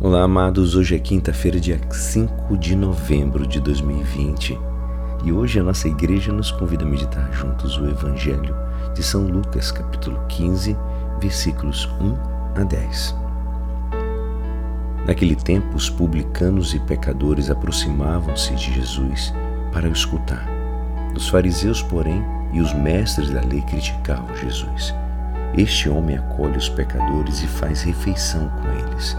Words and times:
Olá, 0.00 0.22
amados. 0.22 0.76
Hoje 0.76 0.94
é 0.94 0.98
quinta-feira, 1.00 1.58
dia 1.58 1.80
5 1.90 2.56
de 2.56 2.76
novembro 2.76 3.44
de 3.44 3.58
2020 3.58 4.56
e 5.24 5.32
hoje 5.32 5.58
a 5.58 5.62
nossa 5.64 5.88
igreja 5.88 6.32
nos 6.32 6.52
convida 6.52 6.84
a 6.84 6.88
meditar 6.88 7.32
juntos 7.32 7.76
o 7.76 7.84
Evangelho 7.84 8.54
de 8.94 9.02
São 9.02 9.22
Lucas, 9.26 9.72
capítulo 9.72 10.16
15, 10.28 10.76
versículos 11.20 11.88
1 12.00 12.60
a 12.60 12.62
10. 12.62 13.16
Naquele 15.04 15.34
tempo, 15.34 15.74
os 15.74 15.90
publicanos 15.90 16.74
e 16.74 16.78
pecadores 16.78 17.50
aproximavam-se 17.50 18.54
de 18.54 18.74
Jesus 18.74 19.34
para 19.72 19.88
o 19.88 19.92
escutar. 19.92 20.46
Os 21.16 21.28
fariseus, 21.28 21.82
porém, 21.82 22.24
e 22.52 22.60
os 22.60 22.72
mestres 22.72 23.30
da 23.30 23.40
lei 23.40 23.62
criticavam 23.62 24.32
Jesus. 24.36 24.94
Este 25.56 25.88
homem 25.88 26.16
acolhe 26.16 26.56
os 26.56 26.68
pecadores 26.68 27.42
e 27.42 27.48
faz 27.48 27.82
refeição 27.82 28.48
com 28.50 28.68
eles. 28.68 29.16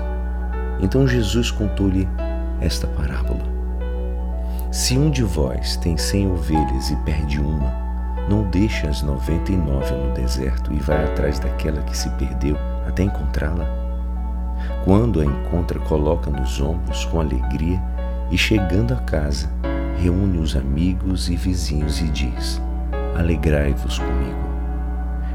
Então 0.82 1.08
Jesus 1.08 1.52
contou-lhe 1.52 2.08
esta 2.62 2.88
parábola. 2.88 3.44
Se 4.72 4.98
um 4.98 5.10
de 5.10 5.24
vós 5.24 5.76
tem 5.78 5.98
cem 5.98 6.32
ovelhas 6.32 6.92
e 6.92 6.96
perde 6.98 7.40
uma, 7.40 7.74
não 8.30 8.44
deixa 8.44 8.88
as 8.88 9.02
noventa 9.02 9.52
e 9.52 9.58
nove 9.58 9.94
no 9.96 10.14
deserto 10.14 10.72
e 10.72 10.78
vai 10.78 11.04
atrás 11.04 11.40
daquela 11.40 11.82
que 11.82 11.98
se 11.98 12.10
perdeu 12.12 12.56
até 12.88 13.04
encontrá-la? 13.04 13.66
Quando 14.86 15.22
a 15.22 15.26
encontra, 15.26 15.80
coloca 15.80 16.30
nos 16.30 16.62
ombros 16.62 17.06
com 17.06 17.20
alegria 17.20 17.82
e, 18.30 18.38
chegando 18.38 18.94
a 18.94 18.98
casa, 18.98 19.50
reúne 19.98 20.38
os 20.38 20.56
amigos 20.56 21.30
e 21.30 21.36
vizinhos 21.36 22.00
e 22.02 22.08
diz: 22.10 22.62
Alegrai-vos 23.18 23.98
comigo. 23.98 24.50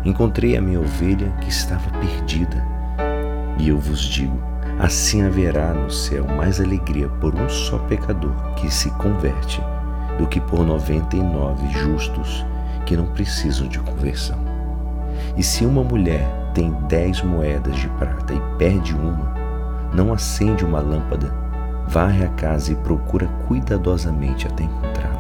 Encontrei 0.04 0.56
a 0.56 0.62
minha 0.62 0.80
ovelha 0.80 1.30
que 1.40 1.48
estava 1.48 1.90
perdida. 1.98 2.65
E 3.59 3.68
eu 3.68 3.79
vos 3.79 4.01
digo: 4.01 4.38
Assim 4.78 5.23
haverá 5.23 5.73
no 5.73 5.91
céu 5.91 6.27
mais 6.27 6.60
alegria 6.60 7.09
por 7.20 7.34
um 7.34 7.48
só 7.48 7.78
pecador 7.78 8.34
que 8.56 8.73
se 8.73 8.90
converte 8.93 9.62
do 10.18 10.26
que 10.26 10.40
por 10.40 10.66
noventa 10.66 11.16
e 11.16 11.23
nove 11.23 11.68
justos 11.71 12.45
que 12.85 12.96
não 12.96 13.07
precisam 13.07 13.68
de 13.68 13.79
conversão. 13.79 14.38
E 15.37 15.43
se 15.43 15.65
uma 15.65 15.82
mulher 15.82 16.26
tem 16.54 16.73
dez 16.88 17.23
moedas 17.23 17.76
de 17.76 17.88
prata 17.90 18.35
e 18.35 18.40
perde 18.59 18.95
uma, 18.95 19.32
não 19.95 20.13
acende 20.13 20.65
uma 20.65 20.80
lâmpada, 20.80 21.32
varre 21.87 22.24
a 22.24 22.29
casa 22.30 22.73
e 22.73 22.76
procura 22.76 23.29
cuidadosamente 23.46 24.46
até 24.46 24.65
encontrá-la. 24.65 25.15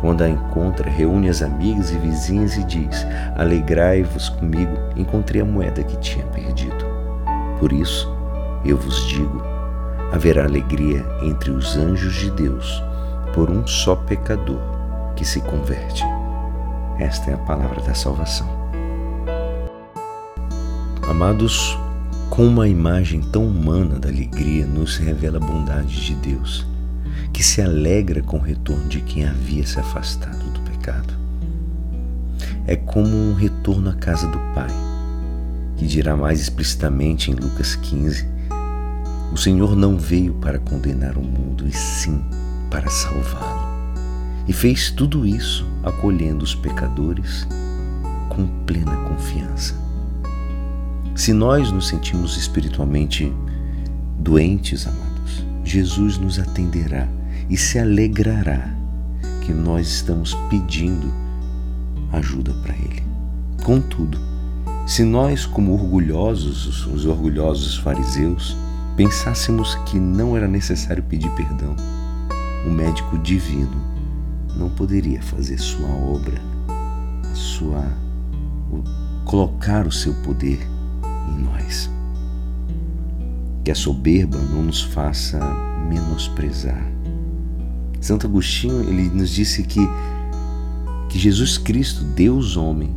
Quando 0.00 0.22
a 0.22 0.28
encontra, 0.28 0.88
reúne 0.88 1.28
as 1.28 1.42
amigas 1.42 1.90
e 1.90 1.98
vizinhas 1.98 2.56
e 2.56 2.64
diz: 2.64 3.06
Alegrai-vos 3.36 4.28
comigo, 4.28 4.76
encontrei 4.96 5.42
a 5.42 5.44
moeda 5.44 5.82
que 5.82 5.96
tinha 5.98 6.24
perdido. 6.26 6.84
Por 7.58 7.72
isso, 7.72 8.15
eu 8.70 8.76
vos 8.76 9.06
digo: 9.06 9.42
haverá 10.12 10.44
alegria 10.44 11.06
entre 11.22 11.50
os 11.50 11.76
anjos 11.76 12.14
de 12.14 12.30
Deus 12.30 12.82
por 13.34 13.50
um 13.50 13.66
só 13.66 13.94
pecador 13.94 14.60
que 15.14 15.24
se 15.24 15.40
converte. 15.40 16.02
Esta 16.98 17.30
é 17.30 17.34
a 17.34 17.38
palavra 17.38 17.80
da 17.82 17.94
salvação. 17.94 18.48
Amados, 21.08 21.78
com 22.30 22.46
uma 22.46 22.66
imagem 22.66 23.20
tão 23.20 23.46
humana 23.46 23.98
da 23.98 24.08
alegria 24.08 24.66
nos 24.66 24.96
revela 24.96 25.36
a 25.36 25.40
bondade 25.40 26.04
de 26.04 26.14
Deus, 26.14 26.66
que 27.32 27.42
se 27.42 27.62
alegra 27.62 28.22
com 28.22 28.38
o 28.38 28.42
retorno 28.42 28.88
de 28.88 29.00
quem 29.00 29.26
havia 29.26 29.66
se 29.66 29.78
afastado 29.78 30.50
do 30.50 30.60
pecado. 30.60 31.14
É 32.66 32.74
como 32.74 33.14
um 33.14 33.34
retorno 33.34 33.90
à 33.90 33.94
casa 33.94 34.26
do 34.26 34.38
Pai, 34.54 34.70
que 35.76 35.86
dirá 35.86 36.16
mais 36.16 36.40
explicitamente 36.40 37.30
em 37.30 37.34
Lucas 37.34 37.76
15 37.76 38.35
o 39.36 39.38
Senhor 39.38 39.76
não 39.76 39.98
veio 39.98 40.32
para 40.32 40.58
condenar 40.58 41.18
o 41.18 41.22
mundo, 41.22 41.68
e 41.68 41.70
sim 41.70 42.24
para 42.70 42.88
salvá-lo. 42.88 43.68
E 44.48 44.52
fez 44.54 44.90
tudo 44.90 45.26
isso 45.26 45.66
acolhendo 45.82 46.42
os 46.42 46.54
pecadores 46.54 47.46
com 48.30 48.46
plena 48.64 48.96
confiança. 48.96 49.74
Se 51.14 51.34
nós 51.34 51.70
nos 51.70 51.88
sentimos 51.88 52.38
espiritualmente 52.38 53.30
doentes, 54.18 54.86
amados, 54.86 55.44
Jesus 55.62 56.16
nos 56.16 56.38
atenderá 56.38 57.06
e 57.50 57.58
se 57.58 57.78
alegrará 57.78 58.74
que 59.42 59.52
nós 59.52 59.86
estamos 59.86 60.32
pedindo 60.48 61.12
ajuda 62.10 62.54
para 62.62 62.74
Ele. 62.74 63.02
Contudo, 63.62 64.18
se 64.86 65.04
nós, 65.04 65.44
como 65.44 65.74
orgulhosos, 65.74 66.86
os 66.86 67.04
orgulhosos 67.04 67.76
fariseus, 67.76 68.56
pensássemos 68.96 69.74
que 69.86 70.00
não 70.00 70.36
era 70.36 70.48
necessário 70.48 71.02
pedir 71.02 71.30
perdão, 71.32 71.76
o 72.66 72.70
médico 72.70 73.18
divino 73.18 73.76
não 74.56 74.70
poderia 74.70 75.22
fazer 75.22 75.58
sua 75.58 75.88
obra, 75.88 76.40
sua 77.34 77.84
colocar 79.26 79.86
o 79.86 79.92
seu 79.92 80.14
poder 80.14 80.66
em 81.28 81.42
nós. 81.42 81.90
Que 83.62 83.70
a 83.70 83.74
soberba 83.74 84.38
não 84.38 84.62
nos 84.62 84.80
faça 84.80 85.38
menosprezar. 85.88 86.90
Santo 88.00 88.26
Agostinho, 88.26 88.80
ele 88.88 89.10
nos 89.10 89.30
disse 89.30 89.62
que 89.62 89.86
que 91.08 91.18
Jesus 91.18 91.56
Cristo, 91.56 92.02
Deus 92.04 92.56
homem, 92.56 92.94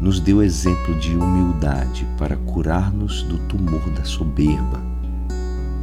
nos 0.00 0.20
deu 0.20 0.42
exemplo 0.42 0.94
de 1.00 1.16
humildade 1.16 2.06
para 2.16 2.36
curar-nos 2.36 3.22
do 3.24 3.38
tumor 3.40 3.90
da 3.90 4.04
soberba 4.04 4.97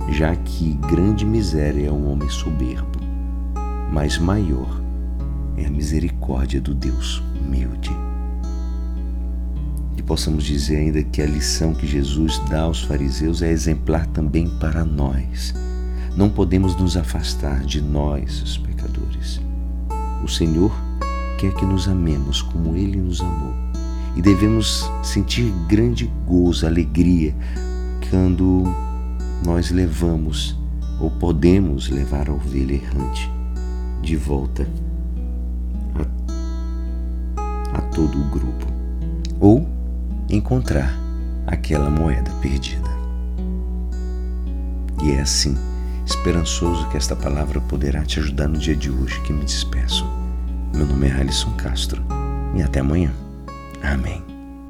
já 0.10 0.36
que 0.36 0.74
grande 0.88 1.26
miséria 1.26 1.88
é 1.88 1.92
um 1.92 2.12
homem 2.12 2.30
soberbo, 2.30 3.00
mas 3.92 4.18
maior 4.18 4.82
é 5.58 5.66
a 5.66 5.70
misericórdia 5.70 6.62
do 6.62 6.74
Deus 6.74 7.24
humilde. 7.42 7.92
E 9.98 10.02
possamos 10.04 10.44
dizer 10.44 10.78
ainda 10.78 11.02
que 11.04 11.22
a 11.22 11.26
lição 11.26 11.74
que 11.74 11.88
Jesus 11.88 12.40
dá 12.50 12.62
aos 12.62 12.84
fariseus 12.84 13.42
é 13.42 13.52
exemplar 13.52 14.06
também 14.08 14.50
para 14.60 14.84
nós. 14.84 15.54
Não 16.16 16.30
podemos 16.30 16.76
nos 16.76 16.96
afastar 16.96 17.62
de 17.66 17.82
nós, 17.82 18.42
os 18.42 18.58
pecadores. 18.58 19.42
O 20.24 20.28
Senhor 20.28 20.72
quer 21.38 21.54
que 21.54 21.66
nos 21.66 21.88
amemos 21.88 22.42
como 22.42 22.76
Ele 22.76 22.98
nos 22.98 23.22
amou. 23.22 23.54
E 24.16 24.22
devemos 24.22 24.90
sentir 25.04 25.52
grande 25.68 26.10
gozo, 26.26 26.66
alegria, 26.66 27.36
quando 28.10 28.64
nós 29.44 29.72
levamos 29.72 30.56
ou 31.00 31.10
podemos 31.12 31.90
levar 31.90 32.30
a 32.30 32.34
ovelha 32.34 32.74
errante 32.74 33.32
de 34.02 34.16
volta 34.16 34.68
a, 37.38 37.78
a 37.78 37.82
todo 37.82 38.20
o 38.20 38.30
grupo 38.30 38.66
ou 39.40 39.68
encontrar 40.30 40.98
aquela 41.48 41.90
moeda 41.90 42.32
perdida. 42.42 42.90
E 45.04 45.12
é 45.12 45.22
assim, 45.22 45.56
esperançoso 46.06 46.88
que 46.90 46.98
esta 46.98 47.16
palavra 47.16 47.60
poderá 47.62 48.04
te 48.04 48.20
ajudar 48.20 48.48
no 48.48 48.58
dia 48.58 48.76
de 48.76 48.90
hoje 48.90 49.22
que 49.22 49.34
me 49.34 49.44
despeço. 49.44 50.06
Meu 50.74 50.86
nome 50.86 51.08
é 51.08 51.12
Alisson 51.12 51.52
Castro 51.52 52.04
e 52.56 52.62
até 52.62 52.80
amanhã. 52.80 53.12
Amém. 53.84 54.35